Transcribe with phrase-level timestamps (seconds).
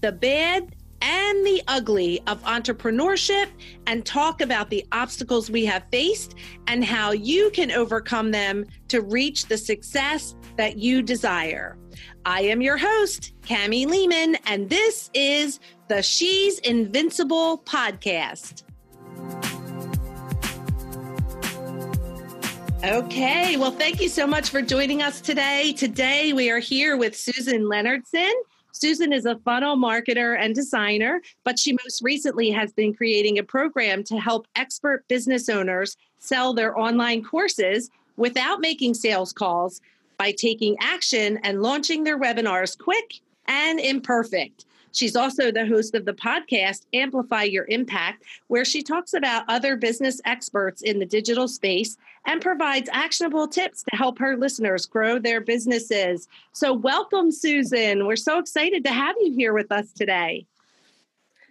[0.00, 3.48] the bad, and the ugly of entrepreneurship
[3.86, 6.34] and talk about the obstacles we have faced
[6.66, 11.78] and how you can overcome them to reach the success that you desire.
[12.26, 15.58] I am your host, Cami Lehman, and this is
[15.88, 18.64] the She's Invincible podcast.
[22.82, 25.74] Okay, well, thank you so much for joining us today.
[25.74, 28.32] Today, we are here with Susan Leonardson.
[28.72, 33.42] Susan is a funnel marketer and designer, but she most recently has been creating a
[33.42, 39.80] program to help expert business owners sell their online courses without making sales calls
[40.18, 44.66] by taking action and launching their webinars quick and imperfect.
[44.92, 49.76] She's also the host of the podcast Amplify Your Impact, where she talks about other
[49.76, 55.18] business experts in the digital space and provides actionable tips to help her listeners grow
[55.18, 56.28] their businesses.
[56.52, 58.06] So, welcome, Susan.
[58.06, 60.46] We're so excited to have you here with us today.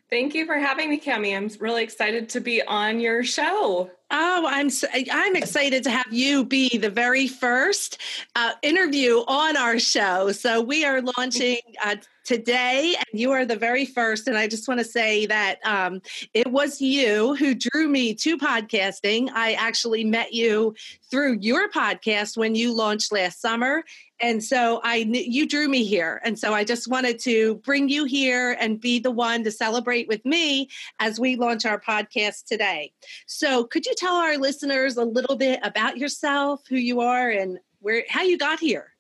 [0.09, 1.35] Thank you for having me, Cami.
[1.37, 3.91] I'm really excited to be on your show.
[4.11, 4.69] Oh, I'm
[5.11, 8.01] I'm excited to have you be the very first
[8.35, 10.31] uh, interview on our show.
[10.31, 11.97] So we are launching uh,
[12.29, 14.27] today, and you are the very first.
[14.27, 16.01] And I just want to say that um,
[16.33, 19.29] it was you who drew me to podcasting.
[19.33, 20.75] I actually met you
[21.11, 23.83] through your podcast when you launched last summer,
[24.21, 28.05] and so I you drew me here, and so I just wanted to bring you
[28.05, 30.69] here and be the one to celebrate with me
[30.99, 32.91] as we launch our podcast today.
[33.27, 37.59] So, could you tell our listeners a little bit about yourself, who you are, and
[37.79, 38.93] where how you got here?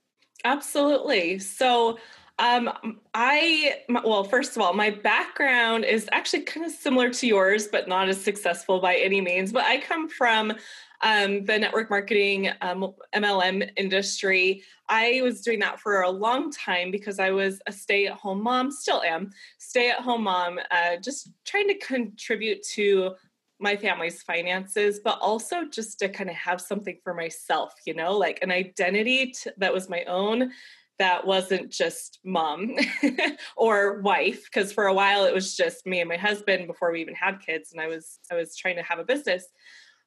[0.43, 1.39] Absolutely.
[1.39, 1.97] So.
[2.41, 7.67] Um, I, well, first of all, my background is actually kind of similar to yours,
[7.67, 9.51] but not as successful by any means.
[9.51, 10.53] But I come from
[11.01, 14.63] um, the network marketing um, MLM industry.
[14.87, 18.41] I was doing that for a long time because I was a stay at home
[18.41, 23.15] mom, still am, stay at home mom, uh, just trying to contribute to
[23.59, 28.17] my family's finances, but also just to kind of have something for myself, you know,
[28.17, 30.51] like an identity t- that was my own
[30.97, 32.75] that wasn't just mom
[33.55, 36.99] or wife because for a while it was just me and my husband before we
[36.99, 39.45] even had kids and i was i was trying to have a business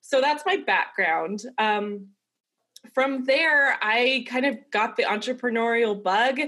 [0.03, 1.43] so that's my background.
[1.57, 2.09] Um,
[2.93, 6.41] from there, I kind of got the entrepreneurial bug.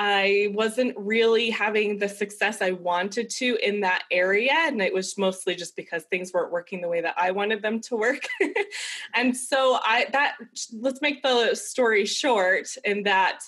[0.00, 4.52] I wasn't really having the success I wanted to in that area.
[4.54, 7.80] And it was mostly just because things weren't working the way that I wanted them
[7.80, 8.22] to work.
[9.14, 10.36] and so I that
[10.72, 13.40] let's make the story short in that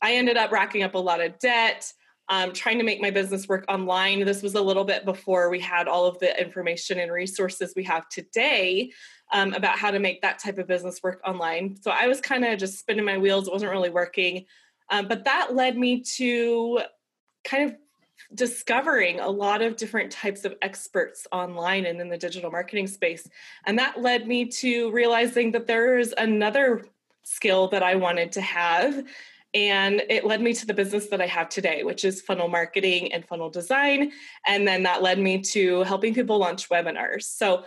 [0.00, 1.92] I ended up racking up a lot of debt
[2.28, 4.24] um, trying to make my business work online.
[4.24, 7.84] This was a little bit before we had all of the information and resources we
[7.84, 8.92] have today
[9.32, 11.76] um, about how to make that type of business work online.
[11.80, 14.44] So I was kind of just spinning my wheels, it wasn't really working.
[14.90, 16.80] Um, but that led me to
[17.44, 17.76] kind of
[18.34, 23.28] discovering a lot of different types of experts online and in the digital marketing space.
[23.64, 26.84] And that led me to realizing that there is another
[27.22, 29.04] skill that I wanted to have
[29.54, 33.12] and it led me to the business that I have today, which is funnel marketing
[33.12, 34.12] and funnel design.
[34.46, 37.22] And then that led me to helping people launch webinars.
[37.22, 37.64] So,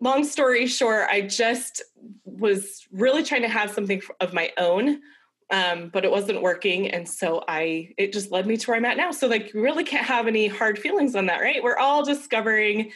[0.00, 1.82] long story short, I just
[2.24, 5.00] was really trying to have something of my own.
[5.50, 8.84] Um, but it wasn't working and so i it just led me to where i'm
[8.84, 11.78] at now so like you really can't have any hard feelings on that right we're
[11.78, 12.92] all discovering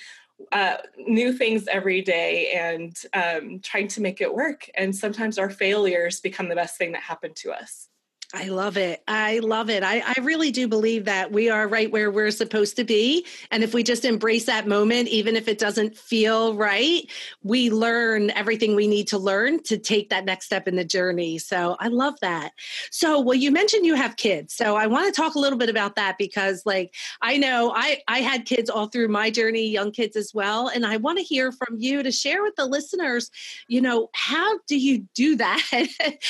[0.50, 4.68] uh, new things every day and um, trying to make it work.
[4.74, 7.88] And sometimes our failures become the best thing that happened to us.
[8.34, 9.02] I love it.
[9.06, 9.82] I love it.
[9.82, 13.26] I, I really do believe that we are right where we're supposed to be.
[13.50, 17.02] And if we just embrace that moment, even if it doesn't feel right,
[17.42, 21.36] we learn everything we need to learn to take that next step in the journey.
[21.36, 22.52] So I love that.
[22.90, 24.54] So, well, you mentioned you have kids.
[24.54, 28.00] So I want to talk a little bit about that because, like, I know I,
[28.08, 30.68] I had kids all through my journey, young kids as well.
[30.68, 33.30] And I want to hear from you to share with the listeners,
[33.68, 35.62] you know, how do you do that?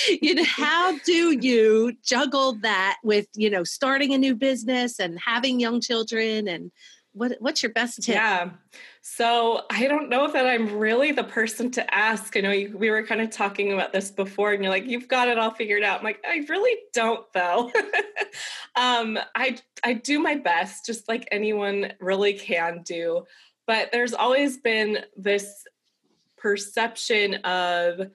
[0.21, 5.19] you know, how do you juggle that with you know starting a new business and
[5.19, 6.71] having young children and
[7.15, 8.15] what what's your best tip?
[8.15, 8.51] Yeah.
[9.03, 12.37] So I don't know that I'm really the person to ask.
[12.37, 15.09] I know you, we were kind of talking about this before, and you're like, you've
[15.09, 15.99] got it all figured out.
[15.99, 17.71] I'm like, I really don't, though.
[18.77, 23.25] um, I I do my best, just like anyone really can do.
[23.67, 25.65] But there's always been this
[26.39, 28.11] perception of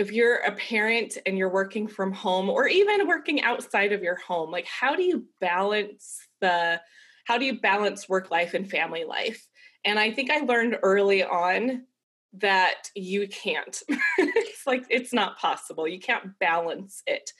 [0.00, 4.16] if you're a parent and you're working from home or even working outside of your
[4.16, 6.80] home, like how do you balance the
[7.26, 9.46] how do you balance work life and family life?
[9.84, 11.84] And I think I learned early on
[12.32, 13.78] that you can't.
[14.18, 15.86] it's like it's not possible.
[15.86, 17.30] You can't balance it.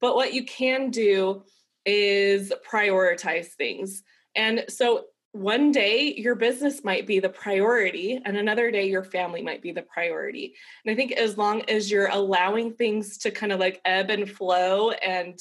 [0.00, 1.42] But what you can do
[1.84, 4.02] is prioritize things.
[4.34, 5.04] And so
[5.36, 9.70] one day your business might be the priority and another day your family might be
[9.70, 10.54] the priority.
[10.84, 14.30] And i think as long as you're allowing things to kind of like ebb and
[14.30, 15.38] flow and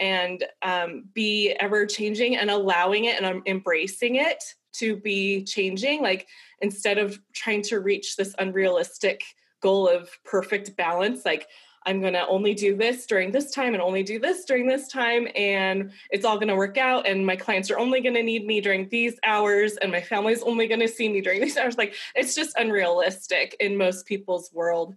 [0.00, 4.42] and um, be ever changing and allowing it and um, embracing it
[4.74, 6.28] to be changing like
[6.60, 9.22] instead of trying to reach this unrealistic
[9.60, 11.48] goal of perfect balance like
[11.86, 14.88] I'm going to only do this during this time and only do this during this
[14.88, 15.28] time.
[15.34, 17.06] And it's all going to work out.
[17.06, 19.76] And my clients are only going to need me during these hours.
[19.76, 21.78] And my family's only going to see me during these hours.
[21.78, 24.94] Like it's just unrealistic in most people's world.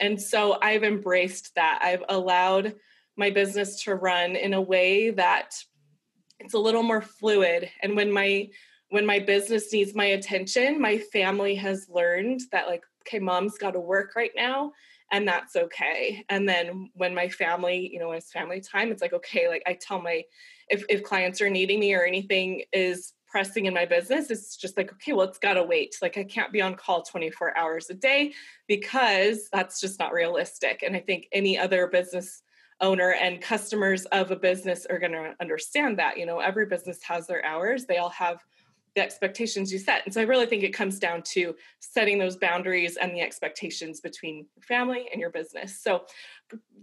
[0.00, 1.80] And so I've embraced that.
[1.82, 2.74] I've allowed
[3.16, 5.54] my business to run in a way that
[6.38, 7.68] it's a little more fluid.
[7.82, 8.48] And when my
[8.88, 13.72] when my business needs my attention, my family has learned that like, okay, mom's got
[13.72, 14.72] to work right now
[15.10, 16.24] and that's okay.
[16.28, 19.62] And then when my family you know when it's family time it's like okay like
[19.66, 20.22] i tell my
[20.68, 24.76] if, if clients are needing me or anything is pressing in my business it's just
[24.76, 25.96] like okay well it's got to wait.
[26.02, 28.32] Like i can't be on call 24 hours a day
[28.66, 30.82] because that's just not realistic.
[30.82, 32.42] And i think any other business
[32.80, 37.02] owner and customers of a business are going to understand that you know every business
[37.02, 37.86] has their hours.
[37.86, 38.40] They all have
[38.94, 40.02] the expectations you set.
[40.04, 44.00] And so I really think it comes down to setting those boundaries and the expectations
[44.00, 45.80] between your family and your business.
[45.80, 46.06] So,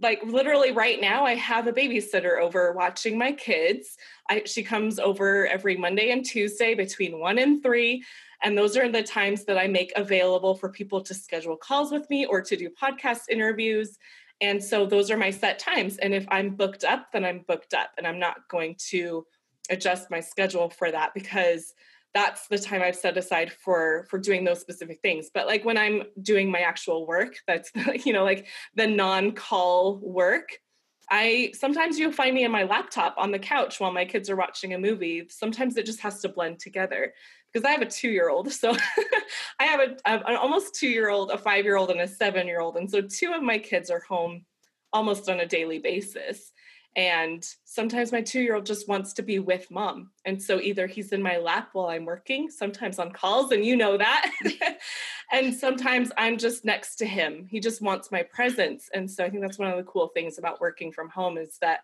[0.00, 3.96] like literally right now, I have a babysitter over watching my kids.
[4.30, 8.02] I, she comes over every Monday and Tuesday between one and three.
[8.42, 12.08] And those are the times that I make available for people to schedule calls with
[12.08, 13.98] me or to do podcast interviews.
[14.40, 15.98] And so those are my set times.
[15.98, 19.26] And if I'm booked up, then I'm booked up and I'm not going to
[19.70, 21.74] adjust my schedule for that because
[22.14, 25.30] that's the time I've set aside for for doing those specific things.
[25.32, 27.70] But like when I'm doing my actual work, that's
[28.04, 30.58] you know like the non-call work,
[31.10, 34.36] I sometimes you'll find me in my laptop on the couch while my kids are
[34.36, 35.26] watching a movie.
[35.28, 37.12] Sometimes it just has to blend together
[37.52, 38.52] because I have a two year old.
[38.58, 38.74] So
[39.60, 42.46] I have a, an almost two year old, a five year old, and a seven
[42.46, 42.76] year old.
[42.76, 44.44] And so two of my kids are home
[44.92, 46.52] almost on a daily basis.
[46.96, 50.10] And sometimes my two year old just wants to be with mom.
[50.24, 53.76] And so either he's in my lap while I'm working, sometimes on calls, and you
[53.76, 54.30] know that.
[55.32, 57.46] and sometimes I'm just next to him.
[57.48, 58.88] He just wants my presence.
[58.94, 61.58] And so I think that's one of the cool things about working from home is
[61.60, 61.80] that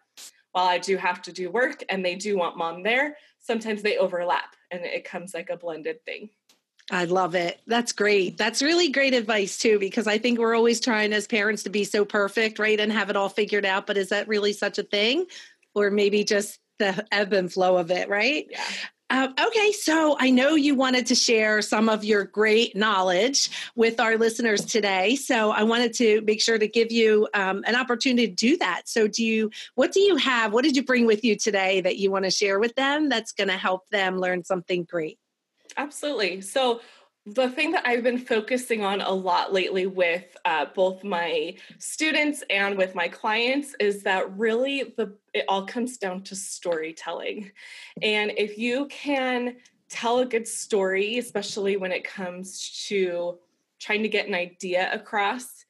[0.52, 3.98] while I do have to do work and they do want mom there, sometimes they
[3.98, 6.30] overlap and it comes like a blended thing.
[6.90, 7.60] I love it.
[7.66, 8.36] That's great.
[8.36, 11.84] That's really great advice too, because I think we're always trying as parents to be
[11.84, 12.78] so perfect, right?
[12.78, 13.86] And have it all figured out.
[13.86, 15.24] But is that really such a thing?
[15.74, 18.46] Or maybe just the ebb and flow of it, right?
[18.50, 18.62] Yeah.
[19.10, 24.00] Uh, okay, so I know you wanted to share some of your great knowledge with
[24.00, 25.14] our listeners today.
[25.14, 28.82] So I wanted to make sure to give you um, an opportunity to do that.
[28.86, 29.50] So, do you?
[29.74, 30.52] What do you have?
[30.52, 33.08] What did you bring with you today that you want to share with them?
[33.08, 35.18] That's going to help them learn something great.
[35.76, 36.40] Absolutely.
[36.40, 36.80] So,
[37.26, 42.44] the thing that I've been focusing on a lot lately with uh, both my students
[42.50, 47.50] and with my clients is that really the it all comes down to storytelling,
[48.02, 49.56] and if you can
[49.88, 53.38] tell a good story, especially when it comes to
[53.80, 55.64] trying to get an idea across,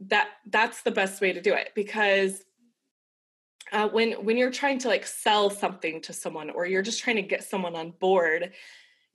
[0.00, 2.42] that that's the best way to do it because
[3.72, 7.16] uh, when when you're trying to like sell something to someone or you're just trying
[7.16, 8.52] to get someone on board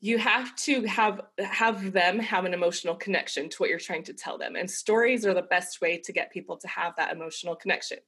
[0.03, 4.13] you have to have have them have an emotional connection to what you're trying to
[4.13, 4.55] tell them.
[4.55, 7.99] And stories are the best way to get people to have that emotional connection.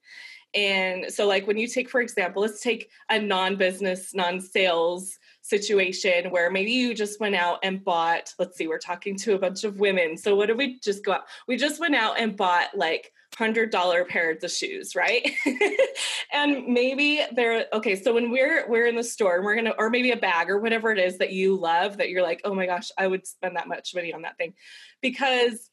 [0.56, 6.50] And so like when you take for example let's take a non-business non-sales situation where
[6.50, 9.78] maybe you just went out and bought let's see we're talking to a bunch of
[9.78, 13.12] women so what did we just go out we just went out and bought like
[13.36, 15.28] hundred dollar pairs of shoes, right?
[16.34, 17.96] and maybe they're okay.
[17.96, 20.60] So when we're we're in the store and we're gonna, or maybe a bag or
[20.60, 23.56] whatever it is that you love, that you're like, oh my gosh, I would spend
[23.56, 24.54] that much money on that thing,
[25.02, 25.70] because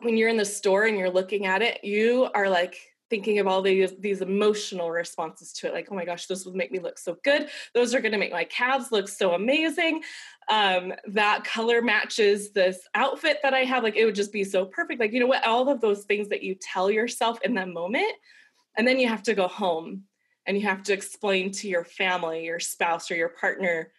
[0.00, 2.76] when you're in the store and you're looking at it, you are like
[3.10, 6.54] thinking of all these these emotional responses to it like oh my gosh this would
[6.54, 7.48] make me look so good.
[7.74, 10.02] Those are going to make my calves look so amazing.
[10.48, 14.64] Um, that color matches this outfit that i have like it would just be so
[14.64, 15.00] perfect.
[15.00, 15.46] Like you know what?
[15.46, 18.12] All of those things that you tell yourself in that moment
[18.78, 20.04] and then you have to go home
[20.46, 23.92] and you have to explain to your family your spouse or your partner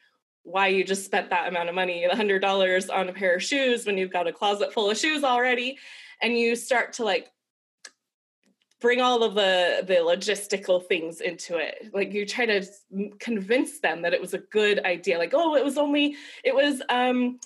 [0.44, 3.98] why you just spent that amount of money $100 on a pair of shoes when
[3.98, 5.78] you've got a closet full of shoes already
[6.22, 7.30] and you start to like
[8.82, 11.92] bring all of the the logistical things into it.
[11.94, 12.66] Like you try to
[13.20, 15.18] convince them that it was a good idea.
[15.18, 17.40] Like oh it was only it was um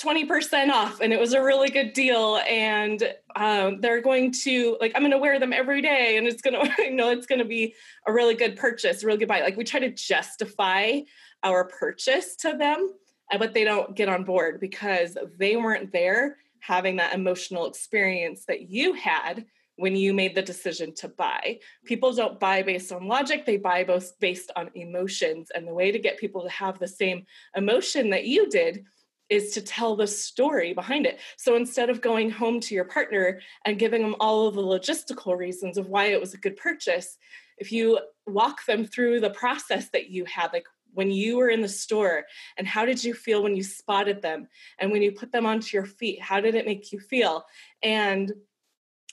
[0.00, 4.90] 20% off and it was a really good deal and um, they're going to like
[4.96, 7.38] i'm going to wear them every day and it's going to you know it's going
[7.38, 7.72] to be
[8.08, 9.42] a really good purchase a really good buy.
[9.42, 11.00] Like we try to justify
[11.44, 12.94] our purchase to them
[13.38, 18.70] but they don't get on board because they weren't there having that emotional experience that
[18.70, 19.44] you had
[19.76, 21.58] when you made the decision to buy.
[21.84, 22.18] People mm-hmm.
[22.18, 25.50] don't buy based on logic, they buy both based on emotions.
[25.54, 27.26] And the way to get people to have the same
[27.56, 28.84] emotion that you did
[29.28, 31.18] is to tell the story behind it.
[31.38, 35.36] So instead of going home to your partner and giving them all of the logistical
[35.36, 37.16] reasons of why it was a good purchase,
[37.56, 41.62] if you walk them through the process that you had, like when you were in
[41.62, 42.24] the store
[42.58, 44.46] and how did you feel when you spotted them
[44.78, 47.44] and when you put them onto your feet how did it make you feel
[47.82, 48.32] and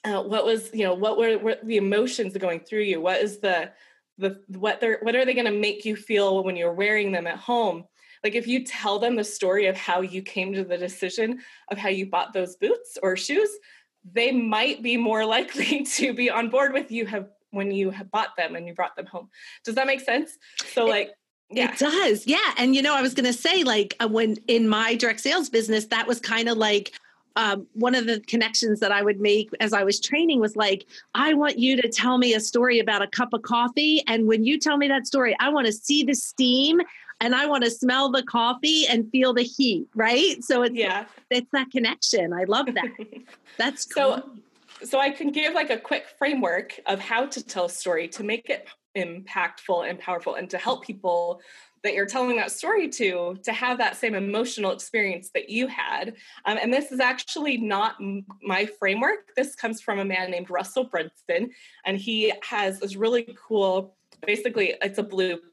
[0.05, 3.39] uh, what was you know what were, what the emotions going through you what is
[3.39, 3.71] the
[4.17, 7.27] the what they're what are they going to make you feel when you're wearing them
[7.27, 7.83] at home
[8.23, 11.39] like if you tell them the story of how you came to the decision
[11.69, 13.49] of how you bought those boots or shoes
[14.13, 18.11] they might be more likely to be on board with you have when you have
[18.11, 19.29] bought them and you brought them home
[19.65, 20.37] does that make sense
[20.73, 21.11] so like
[21.51, 21.71] yeah.
[21.71, 22.27] It does.
[22.27, 22.53] Yeah.
[22.57, 25.49] And you know, I was going to say like uh, when in my direct sales
[25.49, 26.93] business, that was kind of like
[27.35, 30.85] um, one of the connections that I would make as I was training was like,
[31.15, 34.03] I want you to tell me a story about a cup of coffee.
[34.07, 36.81] And when you tell me that story, I want to see the steam
[37.21, 40.43] and I want to smell the coffee and feel the heat, right?
[40.43, 42.33] So it's yeah, it's that connection.
[42.33, 42.89] I love that.
[43.57, 44.17] That's cool.
[44.17, 44.29] so.
[44.81, 48.23] So I can give like a quick framework of how to tell a story to
[48.23, 51.41] make it impactful and powerful and to help people
[51.83, 56.15] that you're telling that story to to have that same emotional experience that you had
[56.45, 60.49] um, and this is actually not m- my framework this comes from a man named
[60.49, 61.51] russell brunson
[61.85, 63.95] and he has this really cool
[64.25, 65.43] basically it's a blueprint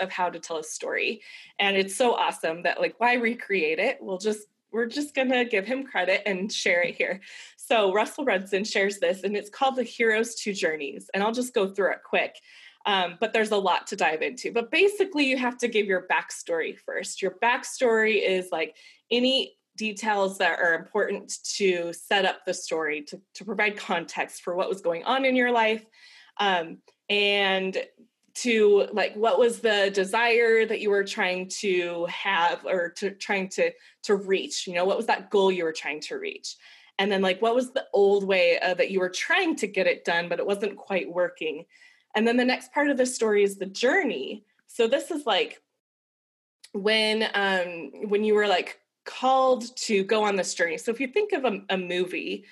[0.00, 1.20] of how to tell a story
[1.58, 5.44] and it's so awesome that like why recreate it we'll just we're just going to
[5.44, 7.20] give him credit and share it here.
[7.56, 11.10] So, Russell Brunson shares this, and it's called The Hero's Two Journeys.
[11.12, 12.36] And I'll just go through it quick.
[12.90, 14.50] Um, but there's a lot to dive into.
[14.50, 17.22] But basically, you have to give your backstory first.
[17.22, 18.74] Your backstory is like
[19.12, 24.56] any details that are important to set up the story, to, to provide context for
[24.56, 25.86] what was going on in your life.
[26.38, 26.78] Um,
[27.08, 27.78] and
[28.32, 33.48] to like what was the desire that you were trying to have or to trying
[33.48, 33.70] to
[34.04, 36.56] to reach you know what was that goal you were trying to reach
[37.00, 39.88] and then like what was the old way uh, that you were trying to get
[39.88, 41.64] it done but it wasn't quite working
[42.14, 44.44] and then the next part of the story is the journey.
[44.66, 45.62] So this is like
[46.72, 50.78] when um when you were like called to go on this journey.
[50.78, 52.44] So if you think of a, a movie,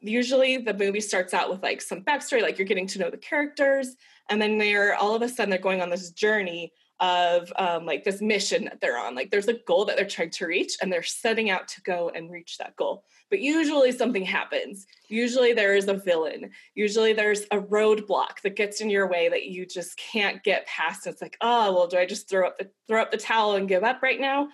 [0.00, 3.16] usually the movie starts out with like some backstory, like you're getting to know the
[3.16, 3.96] characters,
[4.30, 8.04] and then they're all of a sudden they're going on this journey of um, like
[8.04, 9.14] this mission that they're on.
[9.14, 12.10] Like there's a goal that they're trying to reach, and they're setting out to go
[12.14, 13.04] and reach that goal.
[13.28, 14.86] But usually something happens.
[15.08, 16.50] Usually there is a villain.
[16.74, 21.06] Usually there's a roadblock that gets in your way that you just can't get past.
[21.06, 23.68] It's like, oh well, do I just throw up the throw up the towel and
[23.68, 24.48] give up right now?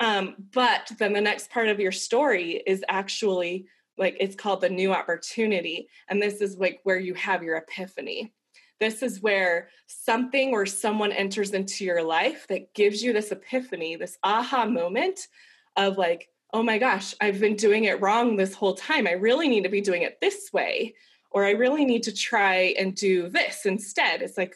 [0.00, 3.66] Um, but then the next part of your story is actually
[3.96, 8.32] like it's called the new opportunity, and this is like where you have your epiphany
[8.80, 13.96] this is where something or someone enters into your life that gives you this epiphany,
[13.96, 15.28] this aha moment
[15.76, 19.06] of like, oh my gosh, I've been doing it wrong this whole time.
[19.06, 20.94] I really need to be doing it this way.
[21.30, 24.22] Or I really need to try and do this instead.
[24.22, 24.54] It's like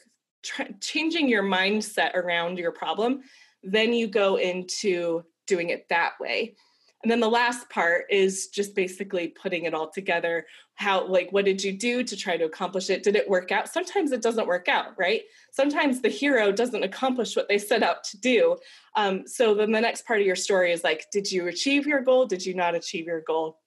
[0.81, 3.23] changing your mindset around your problem.
[3.62, 6.55] Then you go into doing it that way.
[7.02, 10.47] And then the last part is just basically putting it all together.
[10.75, 13.02] How, like, what did you do to try to accomplish it?
[13.02, 13.68] Did it work out?
[13.68, 15.23] Sometimes it doesn't work out, right?
[15.50, 18.56] Sometimes the hero doesn't accomplish what they set out to do.
[18.94, 22.02] Um, so then the next part of your story is like, did you achieve your
[22.02, 22.26] goal?
[22.26, 23.59] Did you not achieve your goal?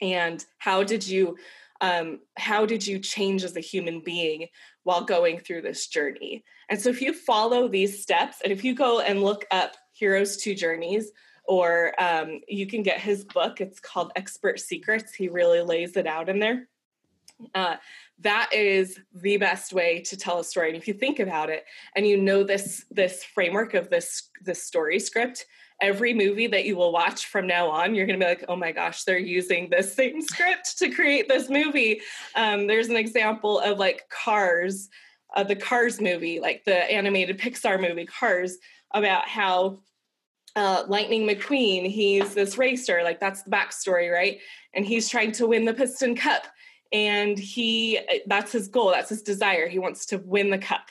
[0.00, 1.36] And how did you
[1.80, 4.48] um, how did you change as a human being
[4.82, 6.44] while going through this journey?
[6.68, 10.36] And so, if you follow these steps, and if you go and look up Heroes
[10.36, 11.10] Two Journeys,
[11.48, 13.60] or um, you can get his book.
[13.60, 15.14] It's called Expert Secrets.
[15.14, 16.68] He really lays it out in there.
[17.54, 17.76] Uh,
[18.20, 21.64] that is the best way to tell a story and if you think about it
[21.94, 25.46] and you know this this framework of this this story script
[25.80, 28.56] every movie that you will watch from now on you're going to be like oh
[28.56, 32.00] my gosh they're using this same script to create this movie
[32.34, 34.88] um, there's an example of like cars
[35.36, 38.58] uh, the cars movie like the animated pixar movie cars
[38.94, 39.78] about how
[40.56, 44.38] uh, Lightning McQueen, he's this racer, like that's the backstory, right?
[44.74, 46.46] And he's trying to win the Piston Cup
[46.92, 50.90] and he that's his goal that's his desire he wants to win the cup.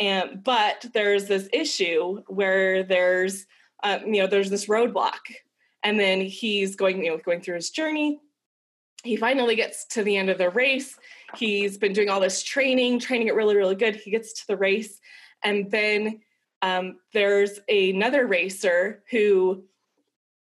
[0.00, 3.46] And but there's this issue where there's
[3.82, 5.20] uh, you know there's this roadblock
[5.82, 8.20] and then he's going you know going through his journey.
[9.02, 10.96] He finally gets to the end of the race.
[11.36, 13.96] He's been doing all this training training it really really good.
[13.96, 15.00] He gets to the race
[15.44, 16.20] and then
[16.64, 19.62] um, there's another racer who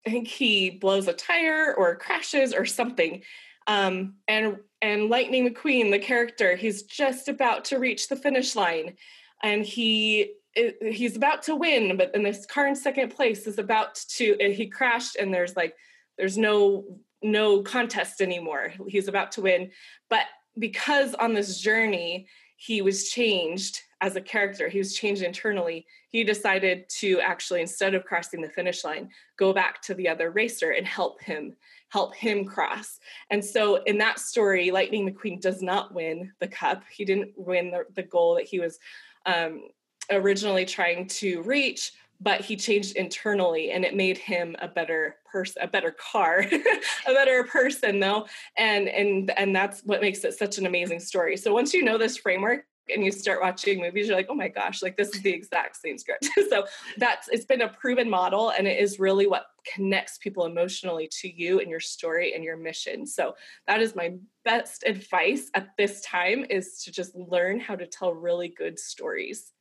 [0.06, 3.24] i think he blows a tire or crashes or something.
[3.68, 8.96] Um, and and Lightning McQueen, the character, he's just about to reach the finish line,
[9.42, 10.34] and he
[10.82, 14.68] he's about to win, but then this car in second place is about to he
[14.68, 15.76] crashed, and there's like
[16.18, 16.84] there's no
[17.22, 18.74] no contest anymore.
[18.88, 19.72] He's about to win,
[20.10, 20.26] but
[20.60, 22.28] because on this journey
[22.58, 25.86] he was changed as a character, he was changed internally.
[26.10, 30.32] He decided to actually, instead of crossing the finish line, go back to the other
[30.32, 31.56] racer and help him
[31.90, 33.00] help him cross.
[33.32, 36.84] And so in that story, Lightning McQueen does not win the cup.
[36.90, 38.80] He didn't win the, the goal that he was
[39.26, 39.64] um,
[40.10, 41.92] originally trying to reach,
[42.22, 46.46] but he changed internally and it made him a better person, a better car,
[47.08, 48.26] a better person though.
[48.58, 51.36] And and and that's what makes it such an amazing story.
[51.36, 54.48] So once you know this framework, and you start watching movies, you're like, oh my
[54.48, 56.28] gosh, like this is the exact same script.
[56.50, 56.66] so
[56.98, 61.32] that's it's been a proven model and it is really what connects people emotionally to
[61.32, 63.06] you and your story and your mission.
[63.06, 63.36] So
[63.68, 68.14] that is my best advice at this time is to just learn how to tell
[68.14, 69.54] really good stories.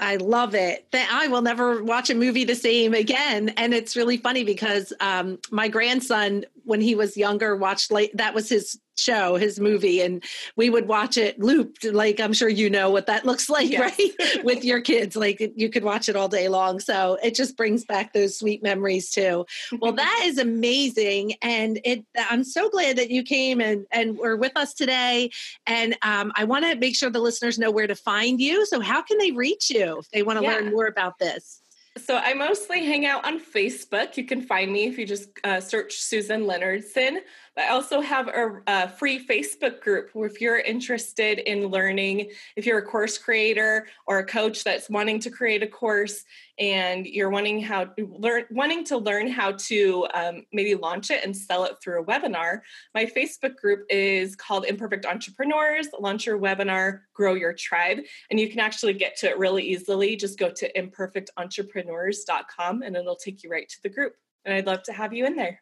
[0.00, 0.86] I love it.
[0.92, 3.50] That I will never watch a movie the same again.
[3.50, 8.32] And it's really funny because um, my grandson, when he was younger, watched like that
[8.32, 10.22] was his show, his movie, and
[10.54, 11.84] we would watch it looped.
[11.84, 13.98] Like I'm sure you know what that looks like, yes.
[13.98, 14.44] right?
[14.44, 16.78] With your kids, like you could watch it all day long.
[16.78, 19.46] So it just brings back those sweet memories too.
[19.80, 22.04] Well, that is amazing, and it.
[22.16, 25.30] I'm so glad that you came and and were with us today.
[25.66, 28.64] And um, I want to make sure the listeners know where to find you.
[28.66, 30.52] So how can they reach you if they want to yeah.
[30.52, 31.62] learn more about this?
[31.98, 34.16] So I mostly hang out on Facebook.
[34.16, 37.18] You can find me if you just uh, search Susan Leonardson.
[37.56, 42.64] I also have a, a, free Facebook group where if you're interested in learning, if
[42.64, 46.22] you're a course creator or a coach that's wanting to create a course
[46.58, 51.36] and you're wanting how learn wanting to learn how to um, maybe launch it and
[51.36, 52.60] sell it through a webinar,
[52.94, 55.88] my Facebook group is called Imperfect Entrepreneurs.
[55.98, 57.98] Launch your webinar, grow your tribe,
[58.30, 60.14] and you can actually get to it really easily.
[60.14, 64.14] Just go to imperfectentrepreneurs.com and it'll take you right to the group.
[64.44, 65.60] And I'd love to have you in there.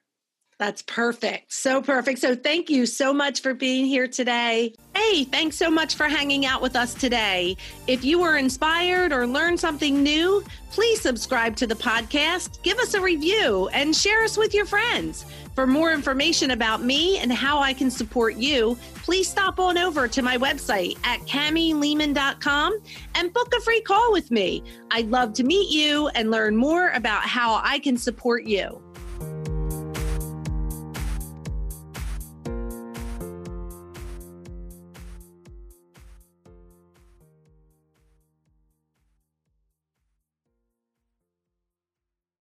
[0.58, 1.52] That's perfect.
[1.52, 2.18] So perfect.
[2.18, 4.74] So thank you so much for being here today.
[4.96, 7.56] Hey, thanks so much for hanging out with us today.
[7.86, 10.42] If you were inspired or learned something new,
[10.72, 15.24] please subscribe to the podcast, give us a review, and share us with your friends.
[15.54, 20.06] For more information about me and how I can support you, please stop on over
[20.08, 22.78] to my website at camilehman.com
[23.14, 24.62] and book a free call with me.
[24.90, 28.82] I'd love to meet you and learn more about how I can support you.